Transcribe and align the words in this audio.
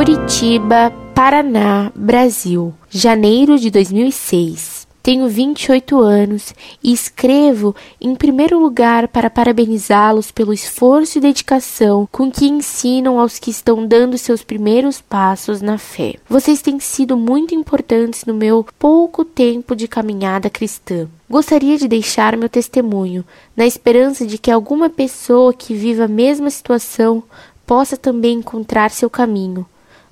Curitiba, 0.00 0.90
Paraná, 1.14 1.92
Brasil, 1.94 2.72
janeiro 2.88 3.58
de 3.58 3.70
2006. 3.70 4.88
Tenho 5.02 5.28
28 5.28 6.00
anos 6.00 6.54
e 6.82 6.90
escrevo 6.90 7.76
em 8.00 8.14
primeiro 8.14 8.58
lugar 8.58 9.08
para 9.08 9.28
parabenizá-los 9.28 10.30
pelo 10.30 10.54
esforço 10.54 11.18
e 11.18 11.20
dedicação 11.20 12.08
com 12.10 12.30
que 12.30 12.46
ensinam 12.46 13.20
aos 13.20 13.38
que 13.38 13.50
estão 13.50 13.86
dando 13.86 14.16
seus 14.16 14.42
primeiros 14.42 15.02
passos 15.02 15.60
na 15.60 15.76
fé. 15.76 16.14
Vocês 16.26 16.62
têm 16.62 16.80
sido 16.80 17.14
muito 17.14 17.54
importantes 17.54 18.24
no 18.24 18.32
meu 18.32 18.66
pouco 18.78 19.22
tempo 19.22 19.76
de 19.76 19.86
caminhada 19.86 20.48
cristã. 20.48 21.08
Gostaria 21.28 21.76
de 21.76 21.86
deixar 21.86 22.38
meu 22.38 22.48
testemunho, 22.48 23.22
na 23.54 23.66
esperança 23.66 24.26
de 24.26 24.38
que 24.38 24.50
alguma 24.50 24.88
pessoa 24.88 25.52
que 25.52 25.74
viva 25.74 26.04
a 26.04 26.08
mesma 26.08 26.48
situação 26.48 27.22
possa 27.66 27.98
também 27.98 28.38
encontrar 28.38 28.90
seu 28.90 29.10
caminho. 29.10 29.66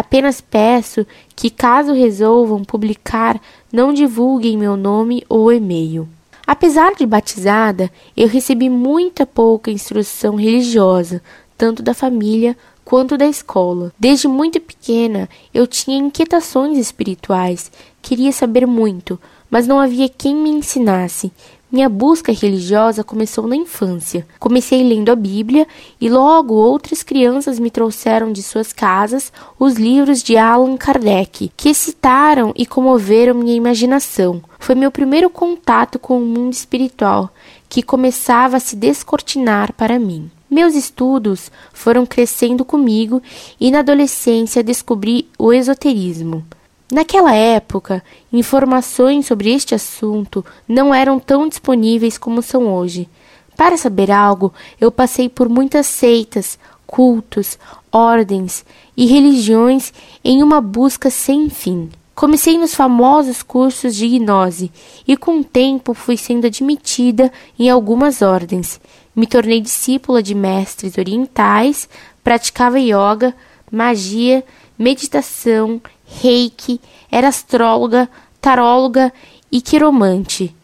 Apenas 0.00 0.40
peço 0.40 1.06
que, 1.36 1.50
caso 1.50 1.92
resolvam 1.92 2.64
publicar, 2.64 3.38
não 3.70 3.92
divulguem 3.92 4.56
meu 4.56 4.74
nome 4.74 5.22
ou 5.28 5.52
e-mail. 5.52 6.08
Apesar 6.46 6.94
de 6.94 7.04
batizada, 7.04 7.90
eu 8.16 8.26
recebi 8.26 8.70
muita 8.70 9.26
pouca 9.26 9.70
instrução 9.70 10.36
religiosa, 10.36 11.22
tanto 11.54 11.82
da 11.82 11.92
família 11.92 12.56
quanto 12.82 13.18
da 13.18 13.26
escola. 13.26 13.92
Desde 13.98 14.26
muito 14.26 14.58
pequena, 14.58 15.28
eu 15.52 15.66
tinha 15.66 15.98
inquietações 15.98 16.78
espirituais, 16.78 17.70
queria 18.00 18.32
saber 18.32 18.66
muito, 18.66 19.20
mas 19.50 19.66
não 19.66 19.80
havia 19.80 20.08
quem 20.08 20.34
me 20.36 20.50
ensinasse. 20.50 21.32
Minha 21.72 21.88
busca 21.88 22.32
religiosa 22.32 23.04
começou 23.04 23.46
na 23.46 23.54
infância. 23.54 24.26
Comecei 24.40 24.82
lendo 24.82 25.10
a 25.10 25.14
Bíblia 25.14 25.68
e 26.00 26.08
logo 26.08 26.52
outras 26.52 27.04
crianças 27.04 27.60
me 27.60 27.70
trouxeram 27.70 28.32
de 28.32 28.42
suas 28.42 28.72
casas 28.72 29.32
os 29.56 29.74
livros 29.74 30.20
de 30.20 30.36
Allan 30.36 30.76
Kardec, 30.76 31.52
que 31.56 31.68
excitaram 31.68 32.52
e 32.56 32.66
comoveram 32.66 33.34
minha 33.34 33.54
imaginação. 33.54 34.42
Foi 34.58 34.74
meu 34.74 34.90
primeiro 34.90 35.30
contato 35.30 35.96
com 35.96 36.18
o 36.18 36.26
mundo 36.26 36.52
espiritual, 36.52 37.30
que 37.68 37.84
começava 37.84 38.56
a 38.56 38.60
se 38.60 38.74
descortinar 38.74 39.72
para 39.74 39.96
mim. 39.96 40.28
Meus 40.50 40.74
estudos 40.74 41.52
foram 41.72 42.04
crescendo 42.04 42.64
comigo 42.64 43.22
e 43.60 43.70
na 43.70 43.78
adolescência 43.78 44.64
descobri 44.64 45.28
o 45.38 45.52
esoterismo. 45.52 46.44
Naquela 46.90 47.32
época, 47.32 48.02
informações 48.32 49.26
sobre 49.26 49.52
este 49.52 49.76
assunto 49.76 50.44
não 50.66 50.92
eram 50.92 51.20
tão 51.20 51.48
disponíveis 51.48 52.18
como 52.18 52.42
são 52.42 52.66
hoje. 52.66 53.08
Para 53.56 53.76
saber 53.76 54.10
algo, 54.10 54.52
eu 54.80 54.90
passei 54.90 55.28
por 55.28 55.48
muitas 55.48 55.86
seitas, 55.86 56.58
cultos, 56.86 57.56
ordens 57.92 58.64
e 58.96 59.06
religiões 59.06 59.92
em 60.24 60.42
uma 60.42 60.60
busca 60.60 61.10
sem 61.10 61.48
fim. 61.48 61.88
Comecei 62.12 62.58
nos 62.58 62.74
famosos 62.74 63.40
cursos 63.40 63.94
de 63.94 64.08
gnose 64.08 64.72
e 65.06 65.16
com 65.16 65.38
o 65.38 65.44
tempo 65.44 65.94
fui 65.94 66.16
sendo 66.16 66.48
admitida 66.48 67.32
em 67.56 67.70
algumas 67.70 68.20
ordens. 68.20 68.80
Me 69.14 69.28
tornei 69.28 69.60
discípula 69.60 70.20
de 70.20 70.34
mestres 70.34 70.98
orientais, 70.98 71.88
praticava 72.24 72.80
yoga, 72.80 73.34
magia, 73.70 74.44
meditação 74.76 75.80
reiki, 76.20 76.80
era 77.10 77.28
astróloga, 77.28 78.08
taróloga 78.40 79.12
e 79.50 79.60
quiromante. 79.60 80.54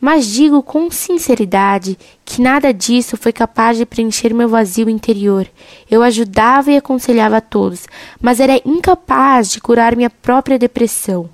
Mas 0.00 0.26
digo 0.26 0.62
com 0.62 0.90
sinceridade 0.90 1.98
que 2.24 2.40
nada 2.40 2.72
disso 2.72 3.16
foi 3.16 3.32
capaz 3.32 3.76
de 3.76 3.84
preencher 3.84 4.32
meu 4.32 4.48
vazio 4.48 4.88
interior. 4.88 5.46
Eu 5.90 6.02
ajudava 6.02 6.70
e 6.70 6.76
aconselhava 6.76 7.36
a 7.36 7.40
todos, 7.40 7.86
mas 8.20 8.40
era 8.40 8.60
incapaz 8.64 9.50
de 9.50 9.60
curar 9.60 9.94
minha 9.94 10.08
própria 10.08 10.58
depressão. 10.58 11.28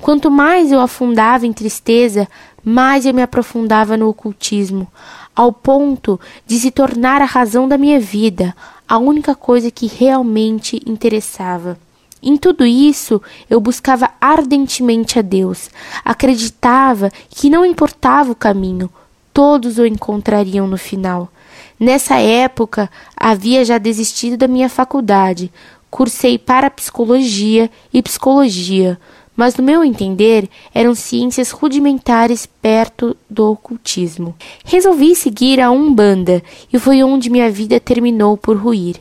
Quanto 0.00 0.30
mais 0.30 0.72
eu 0.72 0.80
afundava 0.80 1.46
em 1.46 1.52
tristeza, 1.52 2.26
mais 2.64 3.04
eu 3.04 3.12
me 3.12 3.22
aprofundava 3.22 3.98
no 3.98 4.08
ocultismo, 4.08 4.88
ao 5.36 5.52
ponto 5.52 6.18
de 6.46 6.58
se 6.58 6.70
tornar 6.70 7.20
a 7.20 7.26
razão 7.26 7.68
da 7.68 7.76
minha 7.76 8.00
vida, 8.00 8.56
a 8.88 8.96
única 8.96 9.34
coisa 9.34 9.70
que 9.70 9.86
realmente 9.86 10.80
interessava. 10.86 11.78
Em 12.22 12.36
tudo 12.36 12.66
isso, 12.66 13.20
eu 13.48 13.60
buscava 13.60 14.10
ardentemente 14.20 15.18
a 15.18 15.22
Deus. 15.22 15.70
Acreditava 16.04 17.10
que 17.30 17.48
não 17.48 17.64
importava 17.64 18.30
o 18.30 18.36
caminho, 18.36 18.90
todos 19.32 19.78
o 19.78 19.86
encontrariam 19.86 20.66
no 20.66 20.76
final. 20.76 21.30
Nessa 21.78 22.16
época, 22.16 22.90
havia 23.16 23.64
já 23.64 23.78
desistido 23.78 24.36
da 24.36 24.46
minha 24.46 24.68
faculdade. 24.68 25.50
Cursei 25.90 26.38
para 26.38 26.70
psicologia 26.70 27.70
e 27.92 28.02
psicologia, 28.02 29.00
mas 29.40 29.56
no 29.56 29.64
meu 29.64 29.82
entender 29.82 30.50
eram 30.74 30.94
ciências 30.94 31.50
rudimentares 31.50 32.44
perto 32.44 33.16
do 33.26 33.50
ocultismo. 33.50 34.34
Resolvi 34.66 35.16
seguir 35.16 35.62
a 35.62 35.70
Umbanda 35.70 36.42
e 36.70 36.78
foi 36.78 37.02
onde 37.02 37.30
minha 37.30 37.50
vida 37.50 37.80
terminou 37.80 38.36
por 38.36 38.54
ruir. 38.54 38.96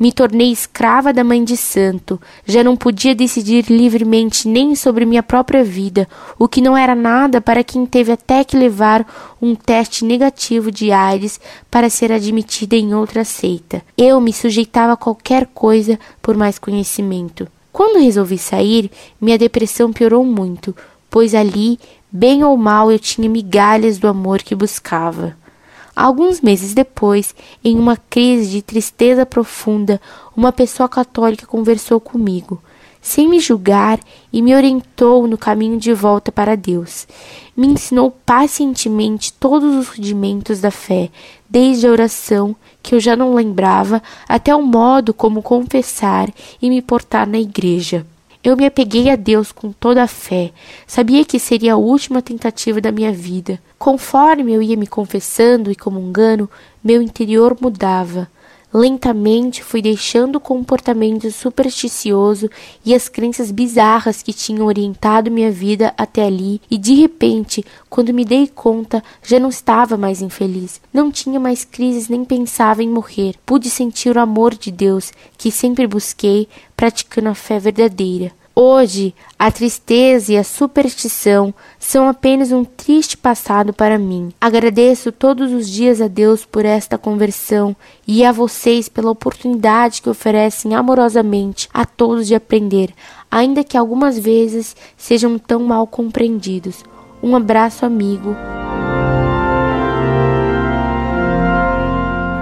Me 0.00 0.10
tornei 0.10 0.50
escrava 0.50 1.12
da 1.12 1.22
mãe 1.22 1.44
de 1.44 1.58
santo, 1.58 2.18
já 2.46 2.64
não 2.64 2.74
podia 2.74 3.14
decidir 3.14 3.66
livremente 3.68 4.48
nem 4.48 4.74
sobre 4.74 5.04
minha 5.04 5.22
própria 5.22 5.62
vida, 5.62 6.08
o 6.38 6.48
que 6.48 6.62
não 6.62 6.74
era 6.74 6.94
nada 6.94 7.38
para 7.38 7.62
quem 7.62 7.84
teve 7.84 8.12
até 8.12 8.42
que 8.44 8.56
levar 8.56 9.06
um 9.42 9.54
teste 9.54 10.06
negativo 10.06 10.72
de 10.72 10.90
Aires 10.90 11.38
para 11.70 11.90
ser 11.90 12.10
admitida 12.10 12.76
em 12.76 12.94
outra 12.94 13.24
seita. 13.24 13.82
Eu 13.94 14.22
me 14.22 14.32
sujeitava 14.32 14.94
a 14.94 14.96
qualquer 14.96 15.48
coisa 15.48 16.00
por 16.22 16.34
mais 16.34 16.58
conhecimento. 16.58 17.46
Quando 17.72 18.02
resolvi 18.02 18.36
sair, 18.36 18.90
minha 19.20 19.38
depressão 19.38 19.92
piorou 19.92 20.24
muito, 20.24 20.76
pois 21.10 21.34
ali, 21.34 21.78
bem 22.10 22.44
ou 22.44 22.56
mal, 22.56 22.92
eu 22.92 22.98
tinha 22.98 23.28
migalhas 23.28 23.98
do 23.98 24.06
amor 24.06 24.42
que 24.42 24.54
buscava. 24.54 25.36
Alguns 25.96 26.40
meses 26.40 26.74
depois, 26.74 27.34
em 27.64 27.78
uma 27.78 27.96
crise 27.96 28.50
de 28.50 28.62
tristeza 28.62 29.24
profunda, 29.24 30.00
uma 30.36 30.52
pessoa 30.52 30.88
católica 30.88 31.46
conversou 31.46 31.98
comigo, 31.98 32.62
sem 33.02 33.28
me 33.28 33.40
julgar, 33.40 33.98
e 34.32 34.40
me 34.40 34.54
orientou 34.54 35.26
no 35.26 35.36
caminho 35.36 35.76
de 35.78 35.92
volta 35.92 36.30
para 36.30 36.56
Deus. 36.56 37.06
Me 37.54 37.66
ensinou 37.66 38.12
pacientemente 38.24 39.32
todos 39.32 39.74
os 39.74 39.88
rudimentos 39.88 40.60
da 40.60 40.70
fé, 40.70 41.10
desde 41.50 41.86
a 41.86 41.90
oração 41.90 42.56
que 42.82 42.94
eu 42.94 43.00
já 43.00 43.16
não 43.16 43.34
lembrava 43.34 44.00
até 44.28 44.54
o 44.54 44.62
modo 44.62 45.12
como 45.12 45.42
confessar 45.42 46.32
e 46.62 46.70
me 46.70 46.80
portar 46.80 47.26
na 47.26 47.38
igreja. 47.38 48.06
Eu 48.44 48.56
me 48.56 48.66
apeguei 48.66 49.08
a 49.08 49.14
Deus 49.14 49.52
com 49.52 49.70
toda 49.70 50.02
a 50.02 50.08
fé. 50.08 50.50
Sabia 50.84 51.24
que 51.24 51.38
seria 51.38 51.74
a 51.74 51.76
última 51.76 52.20
tentativa 52.20 52.80
da 52.80 52.90
minha 52.90 53.12
vida. 53.12 53.60
Conforme 53.78 54.52
eu 54.52 54.60
ia 54.60 54.76
me 54.76 54.86
confessando 54.86 55.70
e 55.70 55.76
comungando, 55.76 56.50
meu 56.82 57.00
interior 57.00 57.56
mudava. 57.60 58.28
Lentamente 58.74 59.62
fui 59.62 59.82
deixando 59.82 60.36
o 60.36 60.40
comportamento 60.40 61.30
supersticioso 61.30 62.48
e 62.84 62.94
as 62.94 63.06
crenças 63.06 63.50
bizarras 63.50 64.22
que 64.22 64.32
tinham 64.32 64.66
orientado 64.66 65.30
minha 65.30 65.50
vida 65.50 65.92
até 65.96 66.24
ali, 66.24 66.60
e 66.70 66.78
de 66.78 66.94
repente, 66.94 67.62
quando 67.90 68.14
me 68.14 68.24
dei 68.24 68.46
conta, 68.46 69.04
já 69.22 69.38
não 69.38 69.50
estava 69.50 69.98
mais 69.98 70.22
infeliz. 70.22 70.80
Não 70.92 71.10
tinha 71.10 71.38
mais 71.38 71.64
crises 71.64 72.08
nem 72.08 72.24
pensava 72.24 72.82
em 72.82 72.88
morrer. 72.88 73.34
Pude 73.44 73.68
sentir 73.68 74.16
o 74.16 74.20
amor 74.20 74.54
de 74.54 74.70
Deus 74.70 75.12
que 75.36 75.50
sempre 75.50 75.86
busquei, 75.86 76.48
praticando 76.74 77.28
a 77.28 77.34
fé 77.34 77.58
verdadeira. 77.58 78.32
Hoje, 78.54 79.14
a 79.38 79.50
tristeza 79.50 80.32
e 80.32 80.36
a 80.36 80.44
superstição 80.44 81.54
são 81.78 82.06
apenas 82.06 82.52
um 82.52 82.64
triste 82.64 83.16
passado 83.16 83.72
para 83.72 83.98
mim. 83.98 84.30
Agradeço 84.38 85.10
todos 85.10 85.50
os 85.52 85.68
dias 85.68 86.02
a 86.02 86.06
Deus 86.06 86.44
por 86.44 86.66
esta 86.66 86.98
conversão 86.98 87.74
e 88.06 88.22
a 88.22 88.30
vocês 88.30 88.90
pela 88.90 89.10
oportunidade 89.10 90.02
que 90.02 90.10
oferecem 90.10 90.74
amorosamente 90.74 91.66
a 91.72 91.86
todos 91.86 92.26
de 92.26 92.34
aprender, 92.34 92.92
ainda 93.30 93.64
que 93.64 93.76
algumas 93.76 94.18
vezes 94.18 94.76
sejam 94.98 95.38
tão 95.38 95.60
mal 95.60 95.86
compreendidos. 95.86 96.84
Um 97.22 97.34
abraço, 97.34 97.86
amigo. 97.86 98.36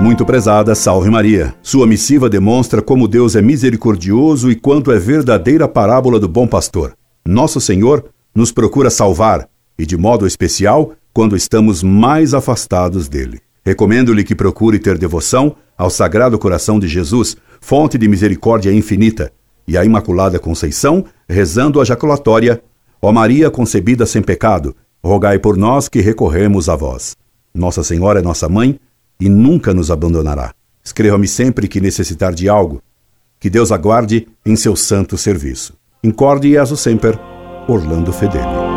Muito 0.01 0.25
prezada, 0.25 0.75
salve 0.75 1.11
Maria. 1.11 1.55
Sua 1.63 1.87
missiva 1.87 2.31
demonstra 2.31 2.81
como 2.81 3.07
Deus 3.07 3.37
é 3.37 3.43
misericordioso 3.43 4.51
e 4.51 4.57
quanto 4.57 4.91
é 4.91 4.99
verdadeira 4.99 5.69
parábola 5.69 6.19
do 6.19 6.27
bom 6.27 6.47
pastor. 6.47 6.95
Nosso 7.23 7.61
Senhor 7.61 8.07
nos 8.35 8.51
procura 8.51 8.89
salvar, 8.89 9.47
e 9.79 9.85
de 9.85 9.99
modo 9.99 10.27
especial 10.27 10.95
quando 11.13 11.37
estamos 11.37 11.83
mais 11.83 12.33
afastados 12.33 13.11
dele. 13.11 13.41
Recomendo-lhe 13.63 14.25
que 14.25 14.35
procure 14.35 14.79
ter 14.79 14.97
devoção 14.97 15.55
ao 15.77 15.91
Sagrado 15.91 16.39
Coração 16.39 16.81
de 16.81 16.89
Jesus, 16.89 17.37
fonte 17.61 17.99
de 17.99 18.09
misericórdia 18.09 18.73
infinita, 18.73 19.31
e 19.69 19.77
à 19.77 19.85
Imaculada 19.85 20.39
Conceição, 20.39 21.05
rezando 21.29 21.79
a 21.79 21.85
jaculatória: 21.85 22.63
Ó 23.03 23.13
Maria 23.13 23.51
concebida 23.51 24.07
sem 24.07 24.23
pecado, 24.23 24.75
rogai 25.05 25.39
por 25.39 25.59
nós 25.59 25.91
que 25.91 26.01
recorremos 26.01 26.71
a 26.71 26.75
vós. 26.75 27.15
Nossa 27.55 27.83
Senhora 27.85 28.21
é 28.21 28.23
nossa 28.23 28.49
mãe 28.49 28.81
e 29.21 29.29
nunca 29.29 29.75
nos 29.75 29.91
abandonará. 29.91 30.55
Escreva-me 30.83 31.29
sempre 31.29 31.69
que 31.69 31.81
necessitar 31.81 32.35
de 32.35 32.49
algo. 32.49 32.83
Que 33.39 33.51
Deus 33.51 33.71
aguarde 33.71 34.27
em 34.45 34.57
seu 34.57 34.75
santo 34.75 35.17
serviço. 35.17 35.75
Incorde 36.03 36.49
e 36.49 36.57
aso 36.57 36.77
semper, 36.77 37.19
Orlando 37.69 38.13
Fedeli. 38.13 38.70